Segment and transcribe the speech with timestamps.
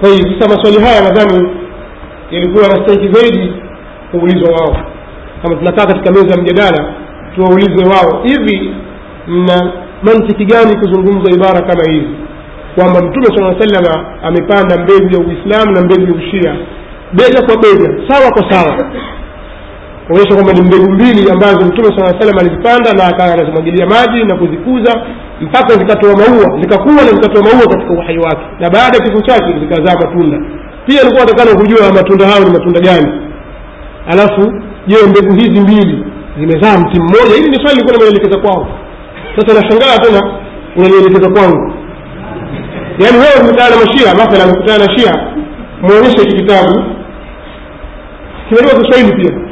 [0.00, 1.48] kwa sasa maswali haya nadhani
[2.30, 3.52] yalikuwa yanastahiki zaidi
[4.10, 4.76] kuulizwa wao.
[5.42, 6.94] Kama tunakaa katika meza ya mjadala
[7.34, 8.74] tuwaulize wao hivi
[9.28, 9.72] mna
[10.02, 12.08] mantiki gani kuzungumza ibara kama hizi?
[12.74, 16.56] Kwamba mtume saa salama amepanda mbegu ya uislamu na mbegu ya ushia
[17.12, 18.90] bega kwa bega sawa kwa sawa
[20.08, 24.36] kuonyesha kwamba ni mbegu mbili ambazo mtume saa salam alizipanda na akawa anazimwagilia maji na
[24.36, 24.92] kuzikuza
[25.40, 28.42] mpaka zikatoa maua zikakuwa na zikatoa maua katika uhai wake.
[28.60, 30.38] Na baada ya kifo chake zikazaa matunda.
[30.86, 33.08] Pia alikuwa atakana kujua matunda hayo ni matunda gani.
[34.12, 34.52] Alafu
[34.86, 36.04] je mbegu hizi mbili
[36.38, 37.34] zimezaa mti mmoja?
[37.36, 38.68] Hili ni swali likuwa namelielekeza kwao.
[39.36, 40.20] Sasa nashangaa tena
[40.76, 41.72] unalielekeza kwangu.
[43.02, 45.12] Yaani wewe umekutana na mashia mathala amekutana na shia
[45.82, 46.82] mwonyeshe hiki kitabu.
[48.48, 49.47] Kiswahili pia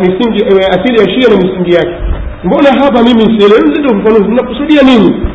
[0.00, 1.94] misingi asili ya shia na misingi yake.
[2.44, 5.26] Mbona hapa mimi sielewi ndio ufafanuzi mnakusudia nini?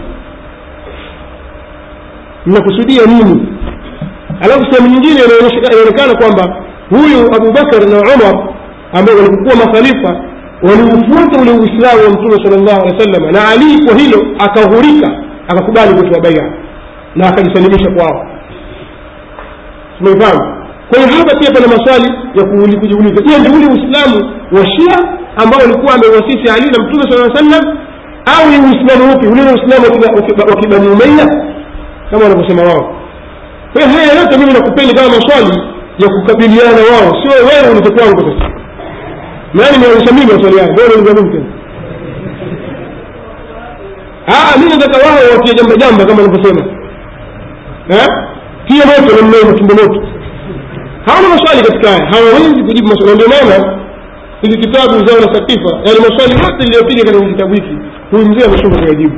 [2.45, 3.47] Mnakusudia nini?
[4.41, 5.19] Alafu sehemu nyingine
[5.71, 6.57] inaonekana kwamba
[6.89, 8.49] huyu abubakar na umar
[8.93, 10.21] ambao walipokuwa makhalifa
[10.63, 15.11] waliufuata ule uislamu wa mtume sala llahu alehi wa sallam na alii kwa hilo akahurika
[15.47, 16.51] akakubali kutoa baia
[17.15, 18.27] na akajisalimisha kwao.
[19.97, 20.58] Tumefahamu
[20.89, 22.43] kwa hiyo hapa pia pana maswali ya
[22.79, 24.17] kujiuliza je ni ule uislamu
[24.51, 24.97] wa shia
[25.37, 27.77] ambao ulikuwa amewasisi ali na mtume saa sallam
[28.35, 29.27] au ni uislamu upi?
[29.27, 29.85] Ule uislamu
[30.49, 30.87] wa kibani
[32.11, 32.95] kama wanavyosema wao.
[33.73, 35.59] Kwa hiyo haya yote mimi nakupeni kama maswali
[35.99, 37.09] ya kukabiliana wao.
[37.21, 38.49] Sio wewe ulite kwangu sasa.
[39.53, 40.73] Nani nimeonyesha mimi maswali hayo
[41.31, 41.45] tena.
[44.59, 46.61] Mi nataka wao watie jamba jamba kama wanavyosema.
[48.67, 50.01] Kia moto namna matumbo moto
[51.09, 52.05] hawana maswali katika haya.
[52.11, 53.15] Hawawezi kujibu maswali.
[53.15, 53.79] Ndio maana
[54.41, 57.75] hizi kitabu zao na sakifa yani maswali yote iliyopiga katika kitabu hiki
[58.11, 59.15] huyu mzee ameshindwa kuyajibu.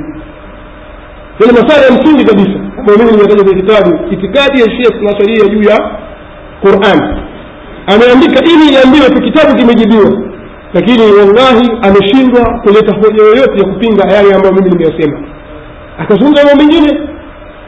[1.40, 3.90] Yani maswali ya msingi kabisa ambayo mimi nimetaja kwenye kitabu.
[4.14, 5.78] Itikadi ya shia tunaswalia juu ya
[6.62, 6.98] quran.
[7.86, 10.10] Ameandika ili iambiwe tu kitabu kimejibiwa.
[10.74, 15.18] Lakini wallahi ameshindwa kuleta hoja yoyote ya kupinga yale ambayo mimi nimeyasema.
[15.98, 17.08] Akazungumza mambo mengine.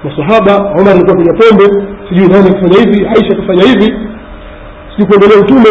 [0.04, 1.64] Masahaba omar alikuwa kwenye pombe.
[2.08, 3.94] Sijui nani akifanya hivi aisha akafanya hivi
[4.96, 5.70] sijui kuendelea utume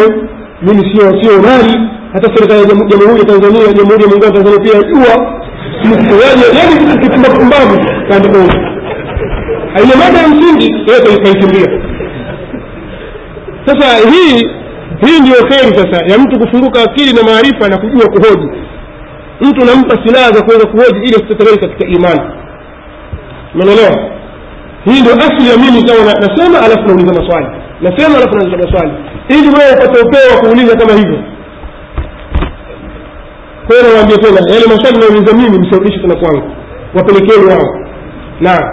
[0.62, 4.74] mimi sio sio nani hata serikali ya jamhuri ya tanzania jamhuri ya muungano tanzania pia
[4.74, 5.34] yajua.
[6.58, 8.54] Yani kipumbavu kaandika huko.
[9.84, 11.80] Ile mada ya msingi yote ikaikimbia
[13.66, 14.36] sasa hii
[15.06, 18.48] hii ndio kheri sasa ya mtu kufunguka akili na maarifa na kujua kuhoji.
[19.40, 22.30] Mtu nampa silaha za kuweza kuhoji ili asiteterei katika imani.
[23.54, 24.13] Umeelewa
[24.84, 27.46] hii ndio asli ya mimi sawa nasema alafu nauliza maswali.
[27.80, 28.92] Nasema alafu nauliza maswali.
[29.28, 31.18] Ili wewe upate upeo wa kuuliza kama hivyo.
[33.66, 36.50] Kwa hiyo nawaambia tena yale maswali nauliza mimi msirudishe tena kwangu.
[36.94, 37.80] Wapelekeni wao.
[38.40, 38.64] Naam.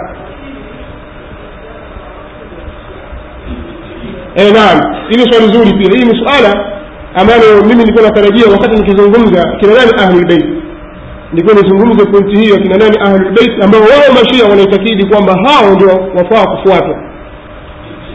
[4.36, 4.78] Eh naam.
[5.08, 5.90] Hili swali zuri pia.
[5.98, 6.66] Hii ni suala
[7.14, 10.44] ambalo mimi nilikuwa natarajia wakati nikizungumza kina nani ahlulbeit
[11.32, 12.96] nilikuwa nizungumze pointi hiyo akina nani?
[13.06, 16.96] Ahlulbeit ambao wao mashia wanaitakidi kwamba hao ndio wafaa kufuatwa.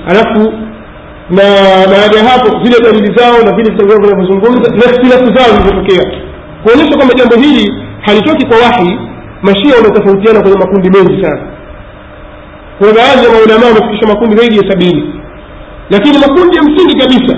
[0.10, 0.54] Alafu
[1.30, 1.44] na
[1.92, 6.04] baada ya hapo zile dalili zao na vile vitabu vinavyozungumza na ikhtilafu zao zilizotokea.
[6.64, 9.00] Kuonyesha kwamba jambo hili halitoki kwa wahi
[9.42, 11.42] mashia wanatofautiana kwenye makundi mengi sana.
[12.78, 15.14] Kuna baadhi ya maulamaa wamefikisha makundi zaidi ya sabini.
[15.90, 17.38] Lakini makundi ya msingi kabisa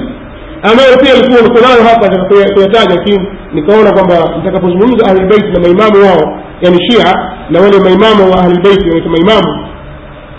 [0.64, 6.40] ambayo pia ilikuwa niko nayo hapa kuyataja lakini nikaona kwamba nitakapozungumza ahlulbeiti na maimamu wao
[6.62, 7.14] yani shia
[7.50, 9.68] na wale maimamu wa ahlulbeiti wanaitwa maimamu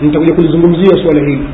[0.01, 1.47] nitakuja kulizungumzia suala hili.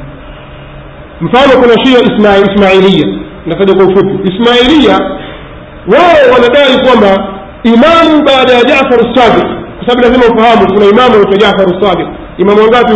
[1.21, 3.07] Mfano kuna shia ismail, ismailia
[3.45, 4.31] nataja kwa ufupi.
[4.33, 4.95] Ismailia
[5.93, 7.27] wao wanadai kwamba
[7.63, 9.47] imamu baada ya jafar sadiq
[9.77, 12.07] kwa sababu lazima ufahamu kuna imamu anaitwa jafar sadiq
[12.37, 12.91] imamu wangapi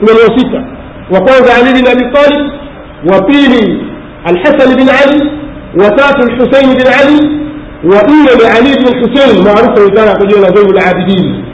[0.00, 0.62] imamu wa sita.
[1.10, 2.04] Wa kwanza ali bin abi
[3.12, 3.82] wa pili
[4.30, 5.30] الحسن بن علي
[5.74, 7.20] وتات الحسين بن علي
[7.84, 11.44] وإلى لعلي بن الحسين معروف كان قجينا زين العابدين.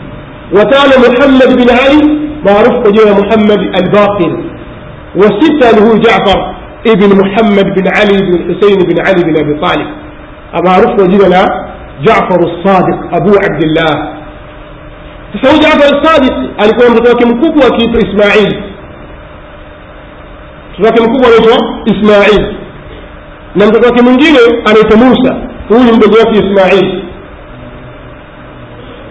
[0.53, 4.33] وكان محمد بن علي معروف قجينا محمد الباقر.
[5.17, 6.55] وستة له جعفر
[6.87, 9.89] ابن محمد بن علي بن الحسين بن علي بن أبي طالب.
[10.67, 11.45] معروف قجينا
[12.07, 14.15] جعفر الصادق أبو عبد الله.
[15.43, 18.63] فهو جعفر الصادق alikuwa mtoto wake mkubwa akiitwa ismail
[20.79, 21.57] mtoto wake mkubwa anaitwa
[21.87, 22.55] ismail
[23.55, 25.37] na mtoto wake mwingine anaitwa musa.
[25.69, 27.03] Huyu mdogo wake ismail.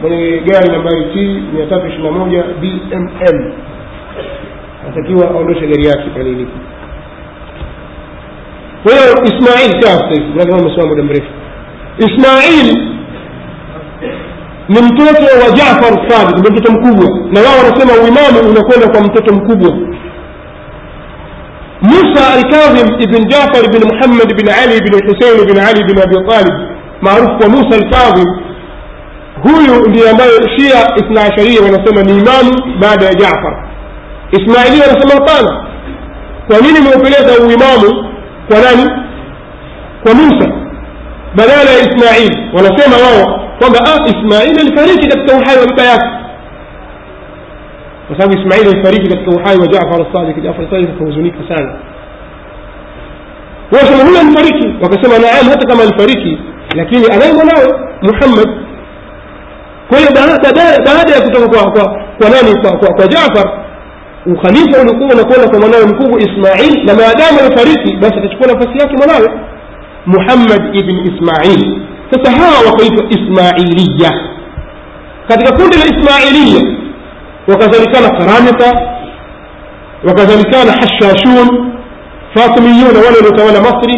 [0.01, 3.53] Mwenye gari nambari t mia tatu ishiri na moja bmm
[4.83, 6.51] anatakiwa aondoshe gari yake pale ilipo
[8.83, 8.93] kwa
[9.25, 9.79] ismail
[10.59, 11.27] amesoma muda mrefu.
[11.97, 12.77] Ismail
[14.69, 17.19] ni mtoto wa jafar sadik ndio mtoto mkubwa.
[17.31, 19.77] Na wao wanasema uimamu unakwenda kwa mtoto mkubwa
[21.91, 26.53] musa alkadhim ibn jafar ibn muhammad ibn ali ibn husein ibn ali ibn abi talib
[27.01, 28.29] maarufu kwa musa alkadhim
[29.43, 33.53] huyu ndiye ambaye shia ithna asharia wanasema ni imamu baada ya jafar
[34.31, 35.65] ismailia wanasema hapana
[36.47, 38.05] kwa nini meupeleka uimamu
[38.47, 38.89] kwa nani
[40.03, 40.49] kwa musa
[41.35, 46.07] badala ya ismail wanasema wao kwamba ah, ismail alifariki katika uhai wa baba yake
[48.11, 51.75] وسام إسماعيل الفريق قد توحي وجعفر الصادق قد أفرط صادق فوزوني كسانا
[53.73, 56.37] وسام هو الفريق وقسم نعال هو تقام الفريق
[56.75, 57.55] لكن أنا هنا
[58.03, 58.47] محمد
[59.91, 60.49] كل ده ده
[60.85, 63.63] ده ده كتب قوة قوة قنامي قوة قوة جعفر
[64.27, 69.39] وخليفة ونقوم نقول لكم أنا نقوم إسماعيل لما دام الفريق بس تشكونا فسياك ملاوي
[70.07, 72.49] محمد ابن إسماعيل فسهى
[73.17, 74.11] إسماعيلية
[75.29, 76.82] قد يكون الإسماعيلية
[77.49, 78.71] وكذلك القرامطة
[80.07, 81.47] وكذلك الحشاشون
[82.35, 83.97] فاطميون ولا متولى مصري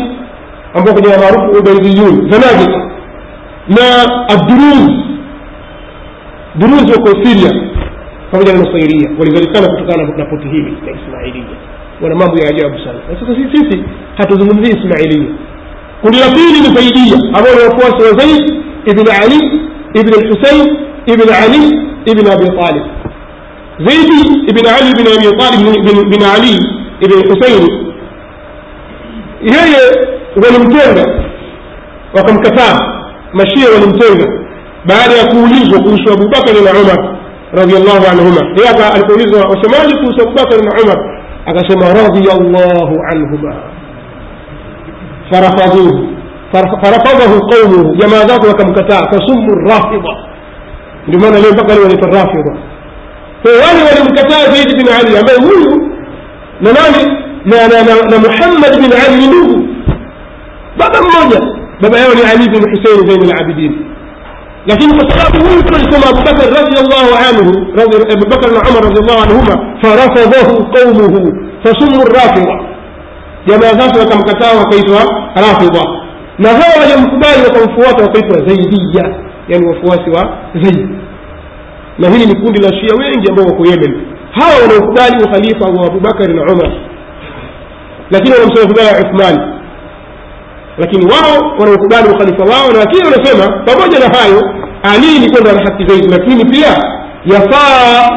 [0.77, 2.81] أم بغني معروف أبيضيون زنادقة
[3.69, 3.89] ما
[4.35, 5.05] الدروز؟
[6.55, 7.51] دروز وكوسيريا
[8.31, 11.55] فمجد المصيرية ولذلك كان في تقانا نبوتهيم الإسماعيلية
[12.01, 13.83] ولا ما بي أجاب سنة فسيسي سي سي سي.
[14.19, 15.29] حتزمون ذي إسماعيلية.
[16.03, 18.43] قل لطيني لزيدية أبو الوفواس وزيد
[18.89, 19.41] ابن علي
[19.97, 20.77] ابن الحسين
[21.09, 21.65] ابن علي
[22.11, 22.85] ابن أبي طالب.
[23.79, 24.09] زيد
[24.55, 25.59] بن علي بن أبي طالب
[26.11, 26.57] بن, علي
[27.01, 27.63] بن حسين.
[29.41, 29.73] هي
[30.37, 30.97] ولمتنغ
[32.15, 32.75] وكم كتاب
[33.33, 34.25] مشي ولمتنغ
[34.89, 36.99] بعد يقوليز وقوش أبو بكر عمر
[37.61, 38.41] رضي الله عنهما.
[38.57, 40.97] هي أبا الكوليز وشمالك أبو بكر عمر.
[41.47, 43.53] أقسم رضي الله عنهما.
[45.31, 46.07] فرفضوه.
[46.53, 47.97] فرفضه قومه.
[48.01, 50.13] جماذات وكم كتاب فسموا الرافضة.
[51.07, 52.74] لمن لم يبقى لي الرافضة؟
[53.45, 55.79] فوالي ولمكتاء زيد بن علي أما هو
[56.61, 59.67] نماني na muhammad bin ali ndugu
[60.77, 61.39] baba mmoja
[61.81, 63.85] baba yao ni ali bin husein zain labidin
[64.67, 67.49] lakini kwa sababu huyu tulisema abubakar radiallahu anhu
[68.13, 72.59] abubakar na umar radiallahu anhuma farafadhahu qaumuhu fasumu rafida
[73.47, 75.01] jamaa zake wakamkataa wakaitwa
[75.35, 75.83] rafida
[76.39, 79.15] na hawa waliomkubali wakamfuata wakaitwa zaidiya
[79.47, 80.87] yani wafuasi wa zaidi
[81.99, 84.01] na hili ni kundi la shia wengi ambao wako yemen.
[84.31, 86.71] Hawa wanaokubali ukhalifa wa abubakari na umar
[88.11, 89.39] lakini wanamsema vibaya uthmani
[90.77, 94.41] lakini wao wanaokubali ukhalifa wao na lakini wanasema pamoja na hayo
[94.93, 96.67] ali ni kwenda na haki zaidi lakini pia
[97.25, 98.09] yafaa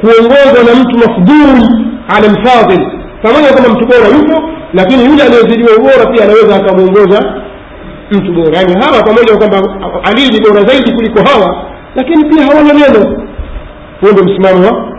[0.00, 1.68] kuongozwa na mtu mafdul
[2.08, 2.86] ala lfadil
[3.22, 4.42] pamoja kama mtu bora yupo
[4.74, 7.34] lakini yule aliyezidiwa ubora pia anaweza akamwongoza
[8.10, 8.56] mtu bora.
[8.58, 9.58] Yaani hawa pamoja kwamba
[10.04, 11.64] ali ni bora zaidi kuliko hawa
[11.94, 13.26] lakini pia hawana neno.
[14.00, 14.92] Huo ndio msimamo wa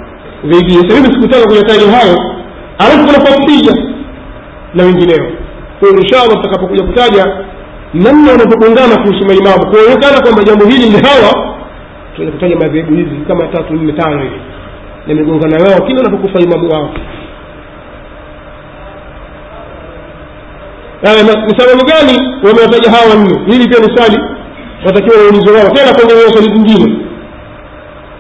[0.44, 2.18] vingine sahivi sikutaka kuyataja hayo.
[2.80, 3.74] Alafu kuna familia
[4.74, 5.32] na wengineo.
[5.80, 7.26] Kwa hiyo insha allah tutakapokuja kutaja
[7.94, 9.72] namna wanavyogongana kuhusu maimamu.
[9.72, 11.58] Kuonekana kwamba jambo hili ni hawa.
[12.16, 14.42] Tuenda kutaja madhehebu hizi kama tatu nne tano hivi.
[15.08, 16.90] Na migongano yao kila wanapokufa imamu wao.
[21.48, 24.20] Ni sababu gani wamewataja hawa wanne hili pia ni swali
[24.86, 25.70] watakiwa waulize wao.
[25.76, 26.98] Tena kuongezea swali zingine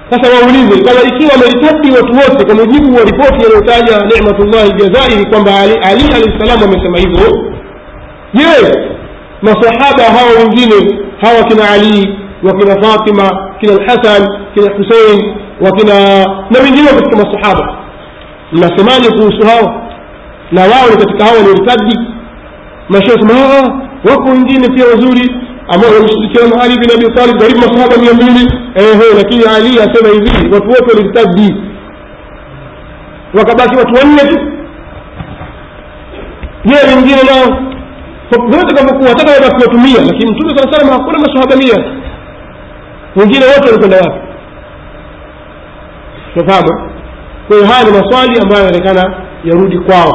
[0.09, 5.51] sasa waulize kama ikiwa wameritabi watu wote kwa mujibu wa ripoti yaliyotaja nematullahi jazairi kwamba
[5.59, 7.45] ali alahi salamu amesema hivyo
[8.33, 8.79] je
[9.41, 15.93] masahaba hawa wengine hawa kina ali wakina fatima kina lhasan kina husein wakina
[16.49, 17.77] na wengineo katika masahaba
[18.51, 19.87] mnasemaje kuhusu hao?
[20.51, 21.99] Na wao ni katika hawa walioritabi
[22.89, 23.33] mashia sema
[24.09, 25.35] wako wengine pia wazuri
[25.73, 28.53] ambao wameshirikiana Ali bin Abi Talib karibu masahaba mia mbili
[29.17, 31.55] lakini Ali asema hivi watu wote walirtadi,
[33.33, 34.39] wakabaki watu wanne tu.
[36.65, 37.57] Je, wengine nao
[38.49, 41.93] vyote kavyokuwa kuwa hata wabaki watu mia, lakini Mtume saa salam hakuna masahaba mia,
[43.15, 44.19] wengine wote walikwenda wapi?
[46.33, 46.91] Tunafahamu.
[47.47, 50.11] Kwa hiyo haya ni maswali ambayo yanaonekana yarudi kwao.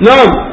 [0.00, 0.47] Naam.